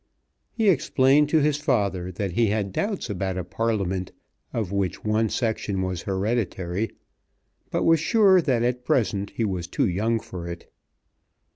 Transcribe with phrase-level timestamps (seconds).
[0.51, 4.11] He explained to his father that he had doubts about a Parliament
[4.51, 6.89] of which one section was hereditary,
[7.69, 10.73] but was sure that at present he was too young for it.